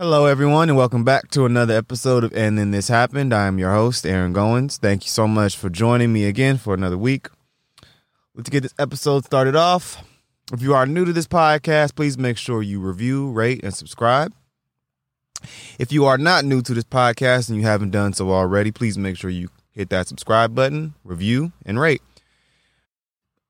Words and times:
Hello, 0.00 0.26
everyone, 0.26 0.68
and 0.68 0.78
welcome 0.78 1.02
back 1.02 1.28
to 1.32 1.44
another 1.44 1.74
episode 1.74 2.22
of 2.22 2.32
And 2.32 2.56
Then 2.56 2.70
This 2.70 2.86
Happened. 2.86 3.34
I 3.34 3.48
am 3.48 3.58
your 3.58 3.72
host, 3.72 4.06
Aaron 4.06 4.32
Goins. 4.32 4.78
Thank 4.78 5.02
you 5.02 5.10
so 5.10 5.26
much 5.26 5.56
for 5.56 5.68
joining 5.68 6.12
me 6.12 6.26
again 6.26 6.56
for 6.56 6.72
another 6.72 6.96
week. 6.96 7.26
Let's 8.32 8.48
get 8.48 8.62
this 8.62 8.76
episode 8.78 9.24
started 9.24 9.56
off. 9.56 10.04
If 10.52 10.62
you 10.62 10.72
are 10.72 10.86
new 10.86 11.04
to 11.04 11.12
this 11.12 11.26
podcast, 11.26 11.96
please 11.96 12.16
make 12.16 12.36
sure 12.36 12.62
you 12.62 12.78
review, 12.78 13.32
rate, 13.32 13.64
and 13.64 13.74
subscribe. 13.74 14.32
If 15.80 15.90
you 15.90 16.04
are 16.04 16.16
not 16.16 16.44
new 16.44 16.62
to 16.62 16.74
this 16.74 16.84
podcast 16.84 17.48
and 17.48 17.58
you 17.58 17.64
haven't 17.64 17.90
done 17.90 18.12
so 18.12 18.30
already, 18.30 18.70
please 18.70 18.96
make 18.96 19.16
sure 19.16 19.30
you 19.30 19.48
hit 19.72 19.90
that 19.90 20.06
subscribe 20.06 20.54
button, 20.54 20.94
review, 21.02 21.50
and 21.66 21.80
rate. 21.80 22.02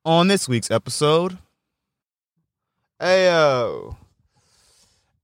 On 0.02 0.28
this 0.28 0.48
week's 0.48 0.70
episode, 0.70 1.36
Ayo. 2.98 3.96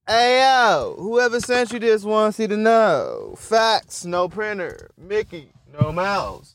Ayo. 0.09 0.99
Whoever 0.99 1.41
sent 1.41 1.73
you 1.73 1.79
this 1.79 2.05
wants 2.05 2.39
you 2.39 2.49
to 2.49 2.57
know. 2.57 3.35
Facts, 3.39 4.05
no 4.05 4.29
printer. 4.29 4.91
Mickey, 4.99 5.51
no 5.81 5.93
mouse. 5.93 6.55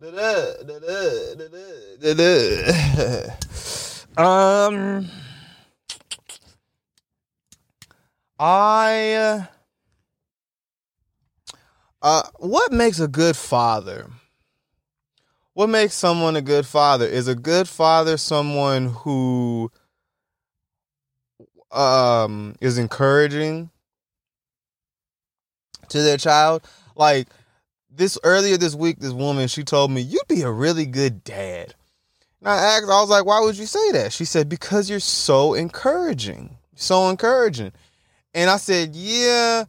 Da-da. 0.00 0.52
Um, 4.16 5.10
I. 8.38 9.12
Uh, 9.12 9.44
uh, 12.00 12.22
what 12.38 12.72
makes 12.72 12.98
a 12.98 13.08
good 13.08 13.36
father? 13.36 14.10
What 15.52 15.68
makes 15.68 15.92
someone 15.92 16.34
a 16.36 16.40
good 16.40 16.66
father? 16.66 17.04
Is 17.04 17.28
a 17.28 17.34
good 17.34 17.68
father 17.68 18.16
someone 18.16 18.86
who 18.88 19.70
um 21.76 22.54
is 22.60 22.78
encouraging 22.78 23.70
to 25.88 26.02
their 26.02 26.16
child? 26.16 26.62
Like 26.94 27.28
this 27.90 28.18
earlier 28.24 28.56
this 28.56 28.74
week, 28.74 28.98
this 28.98 29.12
woman 29.12 29.48
she 29.48 29.64
told 29.64 29.90
me 29.90 30.00
you'd 30.00 30.28
be 30.28 30.42
a 30.42 30.50
really 30.50 30.86
good 30.86 31.24
dad. 31.24 31.74
And 32.40 32.48
I 32.48 32.56
asked, 32.56 32.84
I 32.84 33.00
was 33.00 33.10
like, 33.10 33.24
why 33.24 33.40
would 33.40 33.56
you 33.56 33.66
say 33.66 33.92
that? 33.92 34.12
She 34.12 34.24
said, 34.24 34.48
because 34.48 34.90
you're 34.90 35.00
so 35.00 35.54
encouraging, 35.54 36.56
so 36.74 37.08
encouraging. 37.08 37.72
And 38.34 38.50
I 38.50 38.58
said, 38.58 38.94
yeah, 38.94 39.64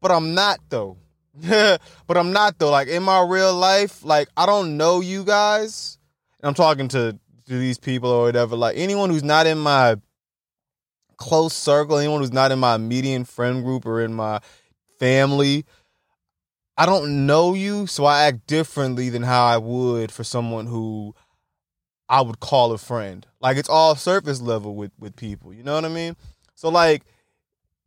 but 0.00 0.10
I'm 0.10 0.34
not 0.34 0.60
though. 0.68 0.96
but 1.40 2.16
I'm 2.16 2.32
not 2.32 2.58
though. 2.58 2.70
Like 2.70 2.88
in 2.88 3.02
my 3.02 3.24
real 3.24 3.54
life, 3.54 4.04
like 4.04 4.28
I 4.36 4.46
don't 4.46 4.76
know 4.76 5.00
you 5.00 5.24
guys. 5.24 5.98
And 6.40 6.48
I'm 6.48 6.54
talking 6.54 6.88
to 6.88 7.18
to 7.46 7.58
these 7.58 7.78
people 7.78 8.10
or 8.10 8.24
whatever. 8.24 8.56
Like 8.56 8.76
anyone 8.76 9.10
who's 9.10 9.24
not 9.24 9.46
in 9.46 9.58
my 9.58 9.96
close 11.22 11.54
circle, 11.54 11.96
anyone 11.96 12.20
who's 12.20 12.32
not 12.32 12.50
in 12.50 12.58
my 12.58 12.74
immediate 12.74 13.28
friend 13.28 13.62
group 13.62 13.86
or 13.86 14.02
in 14.02 14.12
my 14.12 14.40
family, 14.98 15.64
I 16.76 16.84
don't 16.84 17.26
know 17.26 17.54
you, 17.54 17.86
so 17.86 18.04
I 18.04 18.24
act 18.24 18.46
differently 18.48 19.08
than 19.08 19.22
how 19.22 19.46
I 19.46 19.56
would 19.56 20.10
for 20.10 20.24
someone 20.24 20.66
who 20.66 21.14
I 22.08 22.22
would 22.22 22.40
call 22.40 22.72
a 22.72 22.78
friend. 22.78 23.24
Like 23.40 23.56
it's 23.56 23.68
all 23.68 23.94
surface 23.94 24.40
level 24.40 24.74
with 24.74 24.90
with 24.98 25.14
people. 25.14 25.54
You 25.54 25.62
know 25.62 25.74
what 25.74 25.84
I 25.84 25.88
mean? 25.88 26.16
So 26.54 26.68
like 26.68 27.04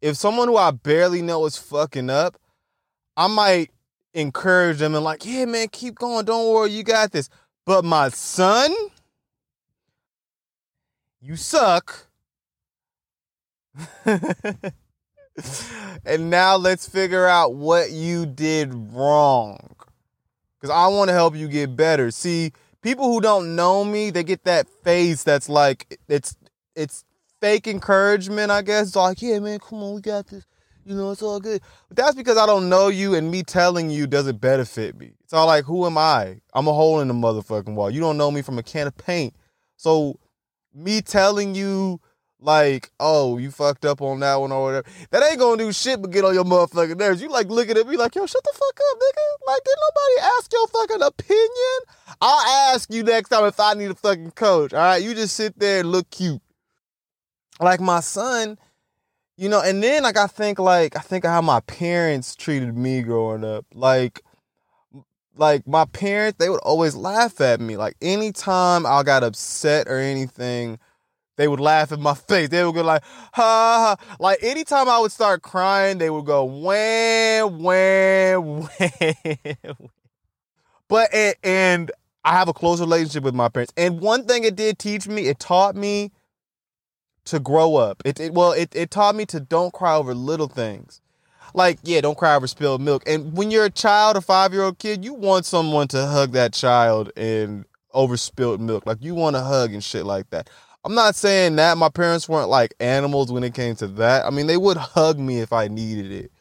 if 0.02 0.16
someone 0.16 0.48
who 0.48 0.56
I 0.56 0.72
barely 0.72 1.22
know 1.22 1.46
is 1.46 1.58
fucking 1.58 2.10
up, 2.10 2.38
I 3.18 3.28
might 3.28 3.72
encourage 4.14 4.78
them 4.78 4.96
and 4.96 5.04
like, 5.04 5.26
yeah, 5.26 5.46
man, 5.46 5.68
keep 5.72 5.96
going. 5.96 6.26
Don't 6.26 6.54
worry, 6.54 6.72
you 6.72 6.84
got 6.84 7.12
this. 7.12 7.30
But 7.66 7.84
my 7.84 8.10
son, 8.10 8.74
you 11.20 11.36
suck. 11.36 12.08
and 16.06 16.30
now 16.30 16.56
let's 16.56 16.88
figure 16.88 17.28
out 17.28 17.56
what 17.56 17.92
you 17.92 18.26
did 18.26 18.74
wrong. 18.74 19.76
Because 20.60 20.70
I 20.74 20.88
want 20.88 21.10
to 21.10 21.14
help 21.14 21.36
you 21.36 21.48
get 21.48 21.76
better. 21.76 22.12
See, 22.12 22.52
people 22.82 23.12
who 23.12 23.22
don't 23.22 23.56
know 23.56 23.84
me, 23.84 24.10
they 24.10 24.24
get 24.24 24.44
that 24.46 24.68
face 24.84 25.24
that's 25.24 25.50
like 25.50 26.00
it's 26.08 26.36
it's 26.76 27.04
fake 27.42 27.68
encouragement, 27.68 28.52
I 28.52 28.62
guess. 28.62 28.88
It's 28.88 28.96
like, 28.96 29.22
yeah, 29.22 29.40
man, 29.40 29.60
come 29.60 29.84
on, 29.84 29.96
we 29.96 30.02
got 30.02 30.28
this. 30.28 30.46
You 30.86 30.96
know, 30.96 31.12
it's 31.12 31.24
all 31.24 31.40
good. 31.40 31.62
But 31.88 31.98
that's 31.98 32.16
because 32.16 32.38
I 32.38 32.46
don't 32.46 32.70
know 32.70 32.90
you 32.90 33.16
and 33.16 33.32
me 33.32 33.42
telling 33.42 33.90
you 33.90 34.06
doesn't 34.06 34.40
benefit 34.40 34.98
me. 34.98 35.14
It's 35.24 35.34
all 35.34 35.48
like, 35.48 35.66
who 35.66 35.86
am 35.88 35.98
I? 35.98 36.42
I'm 36.54 36.68
a 36.68 36.74
hole 36.74 37.00
in 37.00 37.08
the 37.08 37.14
motherfucking 37.16 37.74
wall. 37.74 37.90
You 37.90 38.00
don't 38.00 38.18
know 38.18 38.30
me 38.30 38.44
from 38.44 38.60
a 38.60 38.64
can 38.64 38.86
of 38.86 38.96
paint. 38.96 39.36
So 39.78 40.20
me 40.76 41.02
telling 41.02 41.56
you 41.56 42.00
like, 42.40 42.92
oh, 43.00 43.38
you 43.38 43.52
fucked 43.52 43.86
up 43.86 44.02
on 44.02 44.20
that 44.20 44.36
one 44.36 44.52
or 44.52 44.64
whatever, 44.64 44.88
that 45.12 45.24
ain't 45.24 45.40
gonna 45.40 45.64
do 45.64 45.72
shit 45.72 46.02
but 46.02 46.12
get 46.12 46.26
on 46.26 46.34
your 46.34 46.44
motherfucking 46.44 46.98
nerves. 46.98 47.22
You 47.22 47.30
like 47.30 47.48
looking 47.48 47.78
at 47.78 47.88
me 47.88 47.98
like, 47.98 48.16
yo, 48.16 48.26
shut 48.26 48.44
the 48.44 48.52
fuck 48.54 48.80
up, 48.92 49.00
nigga. 49.00 49.48
Like, 49.48 49.64
did 49.64 49.76
nobody 49.82 50.36
ask 50.38 50.54
your 50.54 50.68
fucking 50.68 51.02
opinion? 51.02 52.18
I'll 52.22 52.74
ask 52.74 52.92
you 52.94 53.04
next 53.04 53.30
time 53.30 53.46
if 53.46 53.60
I 53.60 53.74
need 53.74 53.92
a 53.92 53.96
fucking 53.96 54.32
coach. 54.32 54.74
All 54.74 54.80
right, 54.80 55.02
you 55.02 55.14
just 55.14 55.36
sit 55.36 55.58
there 55.60 55.82
and 55.82 55.92
look 55.92 56.10
cute. 56.10 56.42
Like 57.60 57.80
my 57.80 58.02
son, 58.02 58.58
you 59.38 59.50
know, 59.50 59.62
and 59.62 59.82
then 59.82 60.04
like 60.04 60.18
I 60.18 60.28
think 60.28 60.60
like 60.60 60.96
I 60.98 61.02
think 61.02 61.26
how 61.26 61.42
my 61.42 61.62
parents 61.62 62.36
treated 62.36 62.76
me 62.78 63.02
growing 63.02 63.44
up. 63.44 63.66
Like 63.74 64.22
like 65.38 65.68
my 65.68 65.86
parents, 65.86 66.38
they 66.38 66.50
would 66.50 66.62
always 66.62 66.96
laugh 66.96 67.42
at 67.42 67.60
me. 67.60 67.78
Like 67.78 67.96
anytime 68.02 68.86
I 68.86 69.04
got 69.04 69.24
upset 69.24 69.88
or 69.88 69.98
anything, 69.98 70.80
they 71.38 71.48
would 71.48 71.60
laugh 71.60 71.92
in 71.92 72.02
my 72.02 72.14
face. 72.14 72.50
They 72.50 72.64
would 72.64 72.76
go 72.76 72.84
like, 72.84 73.04
ha, 73.34 73.98
ha. 74.00 74.16
Like 74.20 74.40
anytime 74.42 74.88
I 74.88 75.00
would 75.00 75.12
start 75.12 75.42
crying, 75.42 75.98
they 75.98 76.10
would 76.10 76.26
go, 76.26 76.46
wham, 76.46 77.60
wham, 77.62 78.62
wham. 78.62 79.90
But 80.88 81.14
and, 81.14 81.36
and 81.44 81.92
I 82.24 82.34
have 82.34 82.48
a 82.48 82.54
close 82.54 82.80
relationship 82.80 83.24
with 83.24 83.36
my 83.36 83.50
parents. 83.50 83.74
And 83.76 84.00
one 84.00 84.26
thing 84.26 84.44
it 84.44 84.56
did 84.56 84.80
teach 84.80 85.08
me, 85.08 85.28
it 85.28 85.40
taught 85.40 85.76
me 85.76 86.12
to 87.26 87.40
grow 87.40 87.76
up. 87.76 88.02
It, 88.06 88.20
it 88.20 88.34
well, 88.34 88.52
it, 88.52 88.76
it 88.76 88.92
taught 88.92 89.16
me 89.16 89.26
to 89.28 89.40
don't 89.40 89.74
cry 89.74 89.96
over 89.96 90.14
little 90.14 90.48
things. 90.48 91.02
Like, 91.54 91.80
yeah, 91.84 92.02
don't 92.02 92.18
cry 92.18 92.36
over 92.36 92.48
spilled 92.48 92.82
milk. 92.82 93.04
And 93.08 93.36
when 93.36 93.50
you're 93.50 93.66
a 93.66 93.70
child, 93.70 94.18
a 94.18 94.22
five 94.22 94.54
year 94.54 94.64
old 94.64 94.78
kid, 94.78 95.06
you 95.06 95.14
want 95.14 95.46
someone 95.46 95.88
to 95.90 96.06
hug 96.06 96.32
that 96.32 96.54
child 96.54 97.12
and 97.16 97.66
over 97.94 98.18
spilled 98.18 98.62
milk. 98.62 98.86
Like 98.86 98.98
you 99.02 99.16
want 99.16 99.36
to 99.36 99.42
hug 99.42 99.74
and 99.74 99.84
shit 99.84 100.06
like 100.06 100.30
that. 100.32 100.50
I'm 100.86 100.94
not 100.94 101.16
saying 101.16 101.56
that 101.56 101.80
my 101.80 101.90
parents 101.90 102.30
weren't 102.30 102.50
like 102.50 102.76
animals 102.80 103.32
when 103.32 103.44
it 103.44 103.56
came 103.56 103.76
to 103.78 103.88
that. 103.88 104.24
I 104.24 104.30
mean, 104.30 104.46
they 104.46 104.56
would 104.56 104.78
hug 104.78 105.18
me 105.18 105.40
if 105.40 105.52
I 105.52 105.68
needed 105.68 106.12
it. 106.12 106.32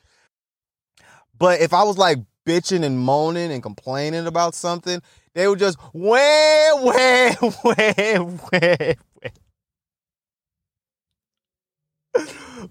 But 1.39 1.63
if 1.63 1.73
I 1.73 1.83
was 1.83 1.97
like 1.97 2.19
bitching 2.47 2.85
and 2.85 3.01
moaning 3.01 3.51
and 3.51 3.63
complaining 3.63 4.27
about 4.27 4.55
something, 4.55 5.01
they 5.33 5.49
would 5.49 5.59
just 5.59 5.79
wham, 5.95 6.83
wham, 6.83 7.35
wham, 7.65 8.39
wham, 8.53 8.97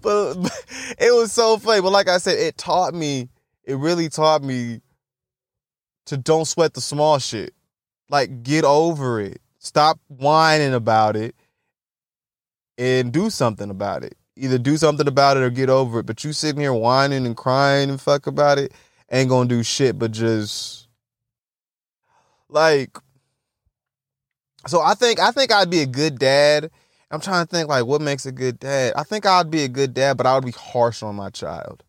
but 0.00 0.64
it 1.00 1.12
was 1.12 1.32
so 1.32 1.58
funny. 1.58 1.82
But 1.82 1.90
like 1.90 2.08
I 2.08 2.18
said, 2.18 2.38
it 2.38 2.56
taught 2.56 2.94
me, 2.94 3.28
it 3.64 3.74
really 3.74 4.08
taught 4.08 4.44
me 4.44 4.80
to 6.06 6.16
don't 6.16 6.44
sweat 6.44 6.74
the 6.74 6.80
small 6.80 7.18
shit. 7.18 7.52
Like, 8.08 8.44
get 8.44 8.64
over 8.64 9.20
it. 9.20 9.40
Stop 9.58 9.98
whining 10.06 10.72
about 10.72 11.16
it 11.16 11.34
and 12.78 13.12
do 13.12 13.30
something 13.30 13.70
about 13.70 14.04
it. 14.04 14.16
Either 14.36 14.58
do 14.58 14.76
something 14.76 15.06
about 15.06 15.36
it 15.36 15.42
or 15.42 15.50
get 15.50 15.70
over 15.70 16.00
it. 16.00 16.06
But 16.06 16.24
you 16.24 16.32
sitting 16.32 16.60
here 16.60 16.72
whining 16.72 17.26
and 17.26 17.36
crying 17.36 17.90
and 17.90 18.00
fuck 18.00 18.26
about 18.26 18.58
it 18.58 18.72
ain't 19.10 19.28
gonna 19.28 19.48
do 19.48 19.62
shit 19.62 19.98
but 19.98 20.10
just 20.10 20.88
like 22.48 22.98
so 24.66 24.80
I 24.80 24.94
think 24.94 25.20
I 25.20 25.30
think 25.30 25.52
I'd 25.52 25.70
be 25.70 25.80
a 25.80 25.86
good 25.86 26.18
dad 26.18 26.70
I'm 27.10 27.20
trying 27.20 27.46
to 27.46 27.50
think 27.50 27.68
like 27.68 27.86
what 27.86 28.00
makes 28.00 28.26
a 28.26 28.32
good 28.32 28.58
dad. 28.58 28.94
I 28.96 29.04
think 29.04 29.24
I'd 29.24 29.50
be 29.50 29.62
a 29.62 29.68
good 29.68 29.94
dad, 29.94 30.16
but 30.16 30.26
I 30.26 30.34
would 30.34 30.44
be 30.44 30.50
harsh 30.50 31.00
on 31.00 31.14
my 31.14 31.30
child. 31.30 31.84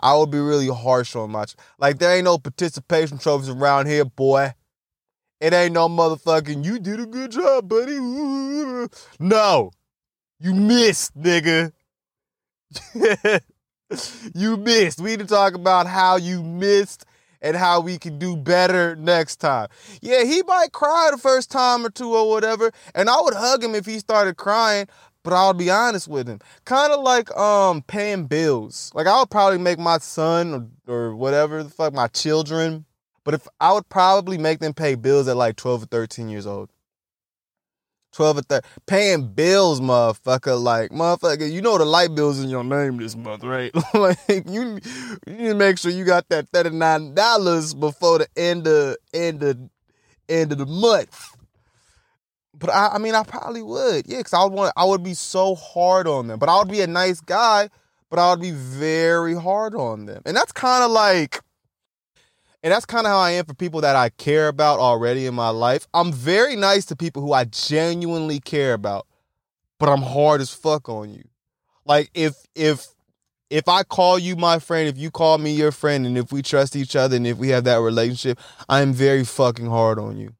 I 0.00 0.16
would 0.16 0.30
be 0.30 0.38
really 0.38 0.68
harsh 0.68 1.14
on 1.14 1.30
my 1.30 1.44
ch- 1.44 1.56
like 1.78 1.98
there 1.98 2.14
ain't 2.14 2.24
no 2.24 2.38
participation 2.38 3.18
trophies 3.18 3.50
around 3.50 3.86
here, 3.86 4.06
boy. 4.06 4.54
It 5.40 5.52
ain't 5.52 5.74
no 5.74 5.88
motherfucking 5.88 6.64
you 6.64 6.78
did 6.78 6.98
a 6.98 7.06
good 7.06 7.30
job, 7.30 7.68
buddy. 7.68 7.98
No. 9.20 9.70
You 10.40 10.54
missed, 10.54 11.18
nigga. 11.18 11.72
you 14.34 14.56
missed. 14.56 15.00
We 15.00 15.10
need 15.10 15.20
to 15.20 15.26
talk 15.26 15.54
about 15.54 15.86
how 15.86 16.16
you 16.16 16.42
missed 16.42 17.04
and 17.40 17.56
how 17.56 17.80
we 17.80 17.98
can 17.98 18.18
do 18.18 18.36
better 18.36 18.94
next 18.96 19.36
time. 19.36 19.68
Yeah, 20.00 20.24
he 20.24 20.42
might 20.44 20.72
cry 20.72 21.08
the 21.10 21.18
first 21.18 21.50
time 21.50 21.84
or 21.84 21.90
two 21.90 22.14
or 22.14 22.28
whatever, 22.28 22.70
and 22.94 23.08
I 23.08 23.20
would 23.20 23.34
hug 23.34 23.62
him 23.64 23.74
if 23.74 23.86
he 23.86 23.98
started 23.98 24.36
crying, 24.36 24.86
but 25.24 25.32
I'll 25.32 25.54
be 25.54 25.70
honest 25.70 26.08
with 26.08 26.28
him. 26.28 26.40
Kind 26.64 26.92
of 26.92 27.00
like 27.00 27.34
um 27.36 27.82
paying 27.82 28.26
bills. 28.26 28.92
Like 28.94 29.06
I 29.06 29.18
would 29.18 29.30
probably 29.30 29.58
make 29.58 29.78
my 29.78 29.98
son 29.98 30.70
or, 30.86 30.94
or 30.94 31.16
whatever 31.16 31.62
the 31.62 31.70
fuck 31.70 31.92
my 31.92 32.08
children, 32.08 32.84
but 33.24 33.34
if 33.34 33.46
I 33.60 33.72
would 33.72 33.88
probably 33.88 34.38
make 34.38 34.60
them 34.60 34.74
pay 34.74 34.94
bills 34.94 35.28
at 35.28 35.36
like 35.36 35.56
12 35.56 35.84
or 35.84 35.86
13 35.86 36.28
years 36.28 36.46
old. 36.46 36.70
12 38.18 38.38
or 38.38 38.42
13. 38.42 38.70
Paying 38.86 39.28
bills, 39.28 39.80
motherfucker. 39.80 40.60
Like, 40.60 40.90
motherfucker, 40.90 41.50
you 41.50 41.62
know 41.62 41.78
the 41.78 41.84
light 41.84 42.16
bill's 42.16 42.42
in 42.42 42.50
your 42.50 42.64
name 42.64 42.96
this 42.96 43.14
month, 43.14 43.44
right? 43.44 43.70
like, 43.94 44.18
you, 44.28 44.80
you 45.24 45.32
need 45.32 45.48
to 45.50 45.54
make 45.54 45.78
sure 45.78 45.92
you 45.92 46.04
got 46.04 46.28
that 46.30 46.50
$39 46.50 47.78
before 47.78 48.18
the 48.18 48.26
end 48.36 48.66
of, 48.66 48.96
end 49.14 49.44
of, 49.44 49.56
end 50.28 50.50
of 50.50 50.58
the 50.58 50.66
month. 50.66 51.36
But 52.58 52.70
I, 52.70 52.88
I 52.94 52.98
mean, 52.98 53.14
I 53.14 53.22
probably 53.22 53.62
would. 53.62 54.08
Yeah, 54.08 54.18
because 54.18 54.34
I 54.34 54.42
would 54.42 54.52
want, 54.52 54.72
I 54.76 54.84
would 54.84 55.04
be 55.04 55.14
so 55.14 55.54
hard 55.54 56.08
on 56.08 56.26
them. 56.26 56.40
But 56.40 56.48
I 56.48 56.58
would 56.58 56.68
be 56.68 56.80
a 56.80 56.88
nice 56.88 57.20
guy, 57.20 57.68
but 58.10 58.18
I 58.18 58.30
would 58.30 58.40
be 58.40 58.50
very 58.50 59.36
hard 59.36 59.76
on 59.76 60.06
them. 60.06 60.22
And 60.26 60.36
that's 60.36 60.50
kind 60.50 60.82
of 60.82 60.90
like, 60.90 61.40
and 62.62 62.72
that's 62.72 62.86
kind 62.86 63.06
of 63.06 63.12
how 63.12 63.18
I 63.18 63.32
am 63.32 63.44
for 63.44 63.54
people 63.54 63.80
that 63.82 63.96
I 63.96 64.08
care 64.10 64.48
about 64.48 64.80
already 64.80 65.26
in 65.26 65.34
my 65.34 65.50
life. 65.50 65.86
I'm 65.94 66.12
very 66.12 66.56
nice 66.56 66.84
to 66.86 66.96
people 66.96 67.22
who 67.22 67.32
I 67.32 67.44
genuinely 67.44 68.40
care 68.40 68.72
about, 68.72 69.06
but 69.78 69.88
I'm 69.88 70.02
hard 70.02 70.40
as 70.40 70.52
fuck 70.52 70.88
on 70.88 71.10
you. 71.10 71.24
Like 71.84 72.10
if 72.14 72.34
if 72.54 72.88
if 73.50 73.68
I 73.68 73.82
call 73.82 74.18
you 74.18 74.36
my 74.36 74.58
friend, 74.58 74.88
if 74.88 74.98
you 74.98 75.10
call 75.10 75.38
me 75.38 75.52
your 75.52 75.72
friend, 75.72 76.04
and 76.04 76.18
if 76.18 76.32
we 76.32 76.42
trust 76.42 76.76
each 76.76 76.96
other 76.96 77.16
and 77.16 77.26
if 77.26 77.38
we 77.38 77.48
have 77.48 77.64
that 77.64 77.80
relationship, 77.80 78.38
I 78.68 78.82
am 78.82 78.92
very 78.92 79.24
fucking 79.24 79.66
hard 79.66 79.98
on 79.98 80.18
you. 80.18 80.34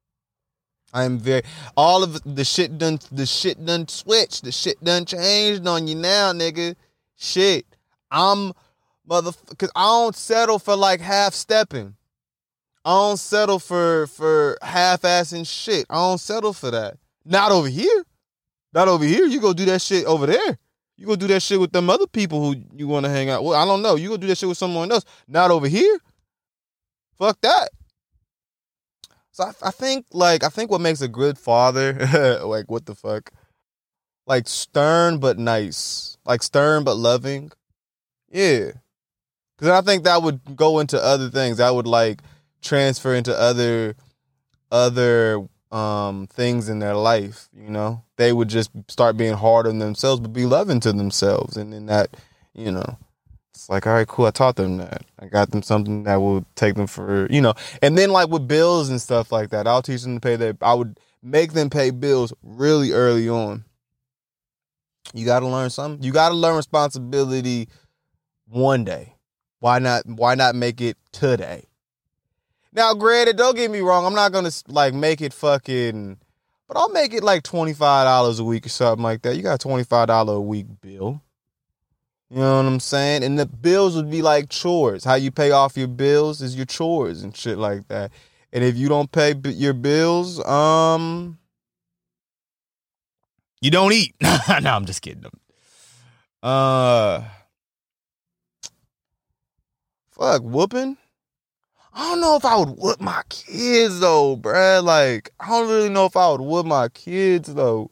I 0.92 1.04
am 1.04 1.18
very 1.18 1.42
all 1.76 2.02
of 2.02 2.20
the 2.24 2.44
shit 2.44 2.78
done 2.78 2.98
the 3.12 3.26
shit 3.26 3.64
done 3.64 3.86
switched, 3.88 4.44
the 4.44 4.52
shit 4.52 4.82
done 4.82 5.04
changed 5.04 5.66
on 5.66 5.86
you 5.86 5.94
now, 5.94 6.32
nigga. 6.32 6.74
Shit. 7.16 7.66
I'm 8.10 8.52
mother 9.06 9.32
cause 9.56 9.70
I 9.74 9.84
don't 9.84 10.16
settle 10.16 10.58
for 10.58 10.76
like 10.76 11.00
half 11.00 11.34
stepping. 11.34 11.94
I 12.88 12.92
don't 12.92 13.18
settle 13.18 13.58
for 13.58 14.06
for 14.06 14.56
half-assing 14.62 15.46
shit. 15.46 15.84
I 15.90 15.96
don't 15.96 16.16
settle 16.16 16.54
for 16.54 16.70
that. 16.70 16.96
Not 17.22 17.52
over 17.52 17.68
here. 17.68 18.02
Not 18.72 18.88
over 18.88 19.04
here. 19.04 19.26
You 19.26 19.42
go 19.42 19.52
do 19.52 19.66
that 19.66 19.82
shit 19.82 20.06
over 20.06 20.24
there. 20.24 20.58
You 20.96 21.06
go 21.06 21.14
do 21.14 21.26
that 21.26 21.42
shit 21.42 21.60
with 21.60 21.70
them 21.70 21.90
other 21.90 22.06
people 22.06 22.42
who 22.42 22.62
you 22.74 22.88
want 22.88 23.04
to 23.04 23.10
hang 23.10 23.28
out. 23.28 23.44
Well, 23.44 23.60
I 23.60 23.66
don't 23.66 23.82
know. 23.82 23.96
You 23.96 24.08
go 24.08 24.16
do 24.16 24.26
that 24.28 24.38
shit 24.38 24.48
with 24.48 24.56
someone 24.56 24.90
else. 24.90 25.04
Not 25.28 25.50
over 25.50 25.68
here. 25.68 25.98
Fuck 27.18 27.38
that. 27.42 27.68
So 29.32 29.44
I, 29.44 29.52
I 29.68 29.70
think 29.70 30.06
like 30.10 30.42
I 30.42 30.48
think 30.48 30.70
what 30.70 30.80
makes 30.80 31.02
a 31.02 31.08
good 31.08 31.36
father, 31.36 31.92
like 32.42 32.70
what 32.70 32.86
the 32.86 32.94
fuck, 32.94 33.30
like 34.26 34.48
stern 34.48 35.18
but 35.18 35.38
nice, 35.38 36.16
like 36.24 36.42
stern 36.42 36.84
but 36.84 36.96
loving. 36.96 37.52
Yeah, 38.30 38.70
because 39.58 39.68
I 39.68 39.82
think 39.82 40.04
that 40.04 40.22
would 40.22 40.56
go 40.56 40.78
into 40.78 40.98
other 40.98 41.28
things. 41.28 41.58
That 41.58 41.74
would 41.74 41.86
like 41.86 42.22
transfer 42.62 43.14
into 43.14 43.36
other 43.38 43.94
other 44.70 45.46
um 45.70 46.26
things 46.28 46.68
in 46.68 46.78
their 46.78 46.94
life 46.94 47.48
you 47.54 47.70
know? 47.70 48.02
They 48.16 48.32
would 48.32 48.48
just 48.48 48.70
start 48.88 49.16
being 49.16 49.34
hard 49.34 49.66
on 49.66 49.78
themselves 49.78 50.20
but 50.20 50.32
be 50.32 50.46
loving 50.46 50.80
to 50.80 50.92
themselves. 50.92 51.56
And 51.56 51.72
then 51.72 51.86
that 51.86 52.16
you 52.54 52.72
know 52.72 52.98
it's 53.52 53.68
like 53.68 53.86
all 53.86 53.94
right 53.94 54.06
cool 54.08 54.26
i 54.26 54.30
taught 54.30 54.56
them 54.56 54.78
that. 54.78 55.02
I 55.18 55.26
got 55.26 55.50
them 55.50 55.62
something 55.62 56.04
that 56.04 56.16
will 56.16 56.44
take 56.54 56.74
them 56.74 56.86
for 56.86 57.26
you 57.30 57.40
know? 57.40 57.54
And 57.82 57.96
then 57.98 58.10
like 58.10 58.28
with 58.28 58.48
bills 58.48 58.88
and 58.88 59.00
stuff 59.00 59.30
like 59.30 59.50
that 59.50 59.66
i'll 59.66 59.82
teach 59.82 60.02
them 60.02 60.16
to 60.16 60.20
pay 60.20 60.36
their 60.36 60.56
i 60.62 60.74
would 60.74 60.98
make 61.22 61.52
them 61.52 61.70
pay 61.70 61.90
bills 61.90 62.32
really 62.42 62.92
early 62.92 63.28
on. 63.28 63.64
You 65.14 65.24
got 65.24 65.40
to 65.40 65.46
learn 65.46 65.70
something 65.70 66.02
you 66.02 66.12
got 66.12 66.30
to 66.30 66.34
learn 66.34 66.56
responsibility 66.56 67.68
one 68.46 68.84
day. 68.84 69.14
Why 69.60 69.78
not 69.78 70.06
why 70.06 70.34
not 70.34 70.54
make 70.54 70.80
it 70.80 70.96
today 71.12 71.67
now, 72.72 72.94
granted, 72.94 73.36
don't 73.36 73.56
get 73.56 73.70
me 73.70 73.80
wrong. 73.80 74.04
I'm 74.04 74.14
not 74.14 74.32
gonna 74.32 74.50
like 74.68 74.94
make 74.94 75.20
it 75.20 75.32
fucking, 75.32 76.18
but 76.66 76.76
I'll 76.76 76.90
make 76.90 77.14
it 77.14 77.22
like 77.22 77.42
twenty 77.42 77.72
five 77.72 78.04
dollars 78.06 78.38
a 78.38 78.44
week 78.44 78.66
or 78.66 78.70
something 78.70 79.02
like 79.02 79.22
that. 79.22 79.36
You 79.36 79.42
got 79.42 79.54
a 79.54 79.58
twenty 79.58 79.84
five 79.84 80.08
dollar 80.08 80.34
a 80.34 80.40
week 80.40 80.66
bill. 80.80 81.22
You 82.30 82.40
know 82.40 82.56
what 82.56 82.66
I'm 82.66 82.80
saying? 82.80 83.24
And 83.24 83.38
the 83.38 83.46
bills 83.46 83.96
would 83.96 84.10
be 84.10 84.20
like 84.20 84.50
chores. 84.50 85.02
How 85.02 85.14
you 85.14 85.30
pay 85.30 85.50
off 85.50 85.78
your 85.78 85.88
bills 85.88 86.42
is 86.42 86.56
your 86.56 86.66
chores 86.66 87.22
and 87.22 87.34
shit 87.34 87.56
like 87.56 87.88
that. 87.88 88.12
And 88.52 88.62
if 88.62 88.76
you 88.76 88.88
don't 88.88 89.10
pay 89.10 89.34
your 89.44 89.72
bills, 89.72 90.44
um, 90.46 91.38
you 93.62 93.70
don't 93.70 93.92
eat. 93.92 94.14
no, 94.20 94.36
I'm 94.70 94.84
just 94.84 95.00
kidding. 95.00 95.24
Uh, 96.42 97.24
fuck, 100.10 100.42
whooping. 100.42 100.98
I 101.98 102.10
don't 102.10 102.20
know 102.20 102.36
if 102.36 102.44
I 102.44 102.56
would 102.56 102.78
whoop 102.78 103.00
my 103.00 103.22
kids 103.28 103.98
though, 103.98 104.36
bruh. 104.36 104.84
Like, 104.84 105.30
I 105.40 105.48
don't 105.48 105.68
really 105.68 105.88
know 105.88 106.04
if 106.04 106.16
I 106.16 106.30
would 106.30 106.40
whoop 106.40 106.64
my 106.64 106.88
kids 106.90 107.52
though. 107.52 107.90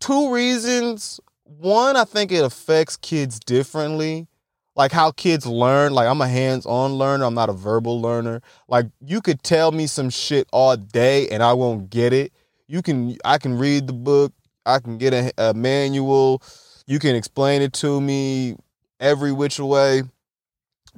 Two 0.00 0.30
reasons. 0.30 1.18
One, 1.44 1.96
I 1.96 2.04
think 2.04 2.30
it 2.30 2.44
affects 2.44 2.98
kids 2.98 3.40
differently. 3.40 4.28
Like 4.76 4.92
how 4.92 5.12
kids 5.12 5.46
learn. 5.46 5.94
Like, 5.94 6.08
I'm 6.08 6.20
a 6.20 6.28
hands 6.28 6.66
on 6.66 6.92
learner, 6.92 7.24
I'm 7.24 7.32
not 7.32 7.48
a 7.48 7.54
verbal 7.54 8.02
learner. 8.02 8.42
Like, 8.68 8.88
you 9.00 9.22
could 9.22 9.42
tell 9.42 9.72
me 9.72 9.86
some 9.86 10.10
shit 10.10 10.46
all 10.52 10.76
day 10.76 11.26
and 11.30 11.42
I 11.42 11.54
won't 11.54 11.88
get 11.88 12.12
it. 12.12 12.34
You 12.66 12.82
can, 12.82 13.16
I 13.24 13.38
can 13.38 13.56
read 13.56 13.86
the 13.86 13.94
book, 13.94 14.34
I 14.66 14.80
can 14.80 14.98
get 14.98 15.14
a, 15.14 15.32
a 15.38 15.54
manual, 15.54 16.42
you 16.86 16.98
can 16.98 17.16
explain 17.16 17.62
it 17.62 17.72
to 17.74 17.98
me 17.98 18.56
every 19.00 19.32
which 19.32 19.58
way 19.58 20.02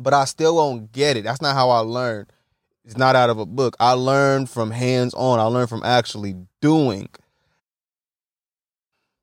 but 0.02 0.14
I 0.14 0.24
still 0.24 0.56
won't 0.56 0.92
get 0.92 1.16
it. 1.16 1.24
That's 1.24 1.42
not 1.42 1.54
how 1.54 1.70
I 1.70 1.78
learn. 1.78 2.26
It's 2.84 2.96
not 2.96 3.16
out 3.16 3.30
of 3.30 3.38
a 3.38 3.46
book. 3.46 3.76
I 3.78 3.92
learn 3.92 4.46
from 4.46 4.70
hands 4.70 5.14
on. 5.14 5.38
I 5.38 5.44
learn 5.44 5.68
from 5.68 5.84
actually 5.84 6.34
doing. 6.60 7.08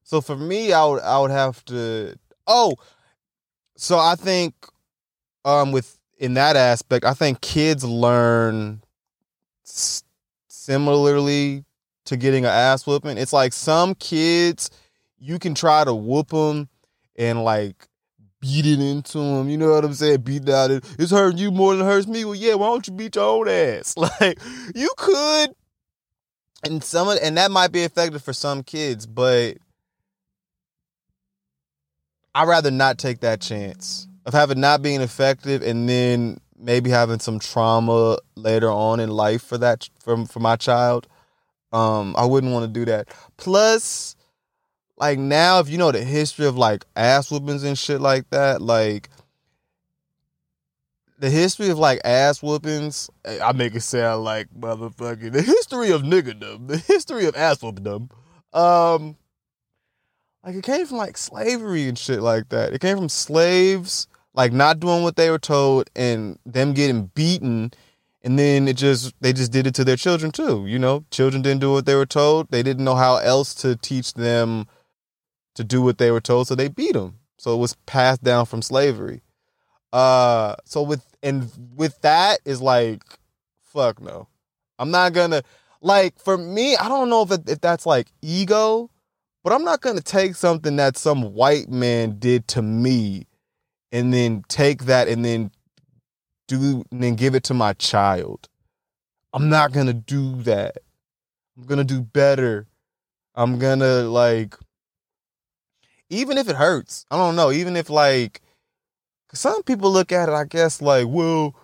So 0.04 0.22
for 0.22 0.36
me, 0.36 0.74
I 0.74 0.86
would 0.86 1.02
I 1.02 1.20
would 1.20 1.32
have 1.32 1.64
to. 1.66 2.16
Oh, 2.48 2.76
so 3.78 3.98
I 4.00 4.16
think 4.16 4.54
um 5.46 5.72
with 5.72 5.98
in 6.18 6.36
that 6.36 6.56
aspect, 6.56 7.06
I 7.06 7.14
think 7.14 7.42
kids 7.42 7.84
learn 7.84 8.82
s- 9.68 10.04
similarly 10.50 11.66
to 12.06 12.18
getting 12.18 12.46
an 12.46 12.52
ass 12.52 12.88
whooping. 12.88 13.18
It's 13.18 13.34
like 13.34 13.54
some 13.54 13.96
kids 13.96 14.72
you 15.20 15.40
can 15.40 15.56
try 15.56 15.84
to 15.84 15.94
whoop 15.96 16.30
them 16.30 16.70
and 17.18 17.44
like 17.44 17.89
beat 18.42 18.66
it 18.66 18.80
into 18.80 19.20
him. 19.20 19.50
You 19.50 19.58
know 19.58 19.72
what 19.72 19.86
I'm 19.86 19.94
saying? 19.94 20.22
Beat 20.22 20.46
down 20.46 20.72
it. 20.72 20.86
It's 20.98 21.12
hurting 21.12 21.38
you 21.38 21.52
more 21.52 21.76
than 21.76 21.86
it 21.86 21.90
hurts 21.90 22.08
me. 22.08 22.26
Well, 22.26 22.36
yeah, 22.36 22.56
why 22.56 22.68
don't 22.68 22.88
you 22.88 22.94
beat 22.94 23.16
your 23.16 23.26
own 23.26 23.50
ass? 23.50 23.96
Like 23.98 24.40
you 24.76 24.90
could. 24.98 25.52
And 26.64 26.84
some 26.84 27.08
of, 27.08 27.18
and 27.22 27.38
that 27.38 27.52
might 27.52 27.72
be 27.72 27.84
effective 27.84 28.22
for 28.22 28.34
some 28.34 28.64
kids, 28.64 29.06
but 29.06 29.58
I'd 32.36 32.48
rather 32.48 32.72
not 32.72 32.98
take 32.98 33.22
that 33.22 33.40
chance 33.40 34.08
of 34.26 34.34
having 34.34 34.60
not 34.60 34.82
being 34.82 35.02
effective 35.02 35.62
and 35.64 35.88
then 35.88 36.40
maybe 36.58 36.90
having 36.90 37.20
some 37.20 37.40
trauma 37.40 38.18
later 38.36 38.70
on 38.70 39.00
in 39.00 39.10
life 39.10 39.42
for 39.42 39.58
that 39.58 39.90
for, 40.00 40.26
for 40.26 40.40
my 40.40 40.56
child. 40.56 41.08
Um, 41.72 42.16
I 42.18 42.26
wouldn't 42.26 42.52
want 42.52 42.66
to 42.66 42.80
do 42.80 42.86
that. 42.86 43.08
Plus, 43.38 44.16
like 45.00 45.18
now 45.18 45.60
if 45.60 45.70
you 45.70 45.78
know 45.78 45.92
the 45.92 46.04
history 46.04 46.46
of 46.46 46.58
like 46.58 46.86
ass 46.96 47.32
whoopings 47.32 47.64
and 47.64 47.78
shit 47.78 48.02
like 48.02 48.30
that, 48.32 48.62
like 48.62 49.10
the 51.18 51.30
history 51.30 51.70
of 51.70 51.80
like 51.80 52.02
ass 52.04 52.44
whoopings, 52.44 53.10
eh, 53.26 53.40
I 53.42 53.54
make 53.54 53.76
it 53.76 53.82
sound 53.82 54.24
like 54.24 54.48
motherfucking 54.58 55.32
the 55.32 55.42
history 55.42 55.92
of 55.92 56.04
niggerdom, 56.04 56.68
the 56.68 56.78
history 56.78 57.26
of 57.26 57.36
ass 57.36 57.60
whoopingdom. 57.60 58.12
Um 58.54 59.16
like 60.44 60.56
it 60.56 60.64
came 60.64 60.86
from 60.86 60.98
like 60.98 61.18
slavery 61.18 61.88
and 61.88 61.98
shit 61.98 62.22
like 62.22 62.50
that. 62.50 62.74
It 62.74 62.82
came 62.82 62.98
from 62.98 63.10
slaves 63.10 64.08
like 64.34 64.52
not 64.52 64.80
doing 64.80 65.04
what 65.04 65.16
they 65.16 65.30
were 65.30 65.40
told 65.40 65.90
and 65.96 66.38
them 66.46 66.74
getting 66.74 67.08
beaten 67.08 67.72
and 68.22 68.38
then 68.38 68.68
it 68.68 68.76
just 68.76 69.14
they 69.22 69.32
just 69.32 69.52
did 69.52 69.66
it 69.66 69.74
to 69.76 69.84
their 69.84 69.96
children 69.96 70.32
too 70.32 70.66
you 70.68 70.78
know 70.78 71.04
children 71.10 71.42
didn't 71.42 71.62
do 71.62 71.72
what 71.72 71.86
they 71.86 71.96
were 71.96 72.06
told 72.06 72.50
they 72.52 72.62
didn't 72.62 72.84
know 72.84 72.96
how 72.96 73.18
else 73.18 73.54
to 73.54 73.76
teach 73.76 74.14
them 74.14 74.68
to 75.60 75.64
do 75.66 75.82
what 75.82 75.98
they 75.98 76.10
were 76.10 76.22
told, 76.22 76.48
so 76.48 76.56
they 76.56 76.70
beat 76.70 76.94
them. 76.94 77.20
So 77.38 77.54
it 77.54 77.58
was 77.58 77.76
passed 77.86 78.24
down 78.24 78.46
from 78.46 78.62
slavery. 78.62 79.22
Uh, 79.92 80.56
so 80.64 80.82
with 80.82 81.06
and 81.22 81.52
with 81.76 82.00
that 82.00 82.40
is 82.46 82.62
like, 82.62 83.04
fuck 83.62 84.02
no, 84.02 84.30
I'm 84.78 84.90
not 84.90 85.12
gonna 85.12 85.44
like 85.82 86.18
for 86.18 86.38
me. 86.38 86.78
I 86.78 86.88
don't 86.88 87.10
know 87.10 87.24
if 87.24 87.32
it, 87.32 87.50
if 87.50 87.60
that's 87.60 87.86
like 87.86 88.08
ego, 88.22 88.90
but 89.44 89.52
I'm 89.52 89.66
not 89.66 89.82
gonna 89.82 90.00
take 90.00 90.36
something 90.36 90.78
that 90.78 90.96
some 90.96 91.34
white 91.34 91.70
man 91.70 92.20
did 92.20 92.48
to 92.50 92.62
me, 92.62 93.28
and 93.92 94.14
then 94.14 94.46
take 94.48 94.86
that 94.86 95.10
and 95.10 95.26
then 95.26 95.52
do 96.48 96.86
and 96.90 97.04
then 97.04 97.16
give 97.16 97.36
it 97.36 97.44
to 97.46 97.54
my 97.54 97.74
child. 97.74 98.48
I'm 99.34 99.50
not 99.50 99.74
gonna 99.74 99.94
do 99.94 100.42
that. 100.44 100.78
I'm 101.58 101.66
gonna 101.66 101.84
do 101.84 102.02
better. 102.02 102.66
I'm 103.36 103.60
gonna 103.60 104.04
like 104.04 104.56
even 106.10 106.38
if 106.38 106.50
it 106.50 106.56
hurts. 106.56 107.06
I 107.12 107.18
don't 107.18 107.36
know. 107.36 107.52
Even 107.52 107.76
if 107.76 107.90
like, 107.90 108.42
some 109.34 109.64
people 109.64 109.92
look 109.92 110.12
at 110.12 110.30
it, 110.30 110.34
I 110.34 110.46
guess 110.46 110.82
like, 110.82 111.08
well, 111.08 111.56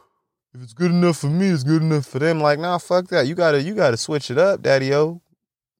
if 0.53 0.61
it's 0.61 0.73
good 0.73 0.91
enough 0.91 1.17
for 1.17 1.27
me, 1.27 1.47
it's 1.47 1.63
good 1.63 1.81
enough 1.81 2.05
for 2.05 2.19
them. 2.19 2.39
Like, 2.39 2.59
nah, 2.59 2.77
fuck 2.77 3.07
that. 3.07 3.27
You 3.27 3.35
gotta, 3.35 3.61
you 3.61 3.75
gotta 3.75 3.97
switch 3.97 4.31
it 4.31 4.37
up, 4.37 4.61
daddy 4.61 4.93
o. 4.93 5.21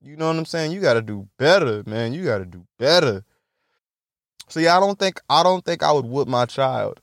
You 0.05 0.15
know 0.15 0.27
what 0.27 0.35
I'm 0.35 0.45
saying? 0.45 0.71
You 0.71 0.81
got 0.81 0.93
to 0.93 1.01
do 1.01 1.27
better, 1.39 1.81
man. 1.87 2.13
You 2.13 2.23
got 2.23 2.37
to 2.37 2.45
do 2.45 2.63
better. 2.77 3.23
So 4.47 4.59
yeah, 4.59 4.77
I 4.77 4.79
don't 4.79 4.99
think 4.99 5.19
I 5.27 5.41
don't 5.41 5.65
think 5.65 5.81
I 5.81 5.91
would 5.91 6.05
whip 6.05 6.27
my 6.27 6.45
child. 6.45 7.01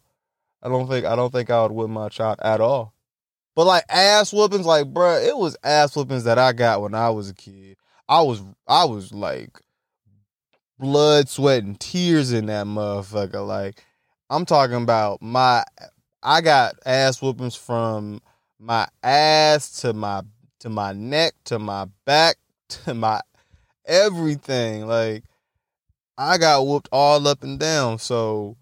I 0.62 0.68
don't 0.68 0.88
think 0.88 1.04
I 1.04 1.16
don't 1.16 1.32
think 1.32 1.50
I 1.50 1.62
would 1.62 1.72
whip 1.72 1.90
my 1.90 2.08
child 2.08 2.38
at 2.42 2.60
all. 2.60 2.94
But 3.56 3.66
like 3.66 3.84
ass 3.88 4.32
whoopings, 4.32 4.66
like 4.66 4.86
bruh, 4.86 5.26
it 5.26 5.36
was 5.36 5.56
ass 5.64 5.96
whoopings 5.96 6.22
that 6.24 6.38
I 6.38 6.52
got 6.52 6.80
when 6.80 6.94
I 6.94 7.10
was 7.10 7.28
a 7.28 7.34
kid. 7.34 7.76
I 8.08 8.22
was 8.22 8.40
I 8.68 8.84
was 8.84 9.12
like 9.12 9.60
blood, 10.82 11.28
sweat, 11.28 11.62
and 11.62 11.78
tears 11.78 12.32
in 12.32 12.46
that 12.46 12.66
motherfucker. 12.66 13.46
Like 13.46 13.82
I'm 14.28 14.44
talking 14.44 14.82
about 14.82 15.22
my 15.22 15.64
I 16.22 16.40
got 16.40 16.74
ass 16.84 17.22
whoopings 17.22 17.54
from 17.54 18.20
my 18.58 18.88
ass 19.02 19.80
to 19.80 19.92
my 19.92 20.22
to 20.60 20.68
my 20.68 20.92
neck 20.92 21.34
to 21.44 21.58
my 21.58 21.86
back 22.04 22.36
to 22.68 22.94
my 22.94 23.20
everything. 23.86 24.86
Like 24.86 25.24
I 26.18 26.36
got 26.36 26.66
whooped 26.66 26.88
all 26.92 27.26
up 27.28 27.44
and 27.44 27.58
down. 27.58 27.98
So 27.98 28.56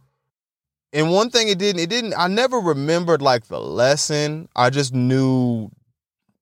and 0.92 1.10
one 1.10 1.30
thing 1.30 1.48
it 1.48 1.58
didn't 1.58 1.80
it 1.80 1.88
didn't 1.88 2.14
I 2.16 2.28
never 2.28 2.58
remembered 2.58 3.22
like 3.22 3.46
the 3.46 3.60
lesson. 3.60 4.48
I 4.54 4.68
just 4.68 4.92
knew 4.92 5.70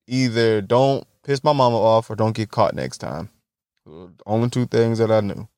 either 0.08 0.61
don't 0.61 1.06
piss 1.23 1.44
my 1.44 1.52
mama 1.52 1.76
off 1.78 2.11
or 2.11 2.16
don't 2.16 2.35
get 2.35 2.50
caught 2.50 2.75
next 2.75 2.99
time. 2.99 3.30
Only 4.26 4.50
two 4.50 4.66
things 4.66 4.99
that 4.99 5.12
I 5.12 5.20
knew. 5.20 5.49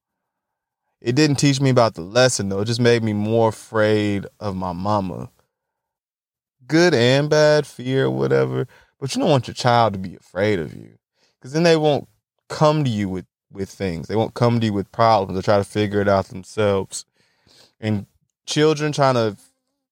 It 1.01 1.15
didn't 1.15 1.37
teach 1.37 1.61
me 1.61 1.71
about 1.71 1.95
the 1.95 2.03
lesson 2.03 2.49
though. 2.49 2.61
It 2.61 2.67
just 2.67 2.81
made 2.81 3.03
me 3.03 3.13
more 3.13 3.49
afraid 3.49 4.27
of 4.39 4.57
my 4.57 4.73
mama. 4.73 5.31
Good 6.67 6.95
and 6.95 7.29
bad, 7.29 7.67
fear, 7.67 8.11
whatever. 8.11 8.67
But 8.99 9.15
you 9.15 9.21
don't 9.21 9.31
want 9.31 9.49
your 9.49 9.55
child 9.55 9.95
to 9.95 9.99
be 9.99 10.15
afraid 10.15 10.59
of 10.59 10.75
you. 10.75 10.99
Cause 11.41 11.53
then 11.53 11.63
they 11.63 11.77
won't 11.77 12.07
come 12.49 12.85
to 12.85 12.91
you 12.91 13.09
with, 13.09 13.25
with 13.51 13.71
things. 13.71 14.09
They 14.09 14.17
won't 14.17 14.35
come 14.35 14.61
to 14.61 14.67
you 14.67 14.73
with 14.75 14.93
problems. 14.93 15.35
They'll 15.35 15.43
try 15.43 15.57
to 15.57 15.65
figure 15.65 16.03
it 16.03 16.09
out 16.09 16.27
themselves. 16.27 17.07
And 17.81 18.07
children 18.45 18.93
trying 18.93 19.15
to 19.15 19.37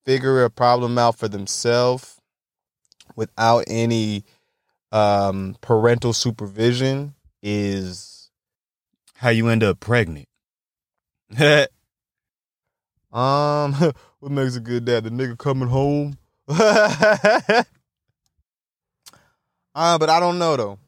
figure 0.05 0.45
a 0.45 0.51
problem 0.51 0.99
out 0.99 1.17
for 1.17 1.29
themselves 1.29 2.21
without 3.17 3.65
any 3.67 4.25
um, 4.93 5.57
parental 5.61 6.13
supervision 6.13 7.15
is 7.43 8.31
how 9.17 9.31
you 9.31 9.49
end 9.49 9.63
up 9.63 9.81
pregnant. 9.81 10.29
um, 13.13 13.73
what 14.21 14.33
makes 14.33 14.57
a 14.57 14.61
good 14.61 14.85
dad? 14.85 15.05
The 15.05 15.11
nigga 15.11 15.37
coming 15.39 15.69
home. 15.69 16.19
uh, 16.49 17.65
but 19.75 20.09
I 20.09 20.21
don't 20.21 20.39
know 20.39 20.57
though. 20.57 20.79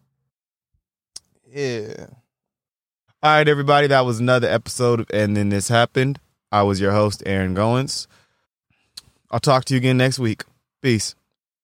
Yeah. 1.52 2.06
All 3.22 3.32
right, 3.36 3.46
everybody. 3.46 3.88
That 3.88 4.06
was 4.06 4.18
another 4.18 4.48
episode 4.48 5.00
of 5.00 5.06
And 5.12 5.36
Then 5.36 5.50
This 5.50 5.68
Happened. 5.68 6.18
I 6.50 6.62
was 6.62 6.80
your 6.80 6.92
host, 6.92 7.22
Aaron 7.26 7.54
Goins. 7.54 8.06
I'll 9.30 9.40
talk 9.40 9.66
to 9.66 9.74
you 9.74 9.78
again 9.78 9.98
next 9.98 10.18
week. 10.18 10.44
Peace. 10.80 11.14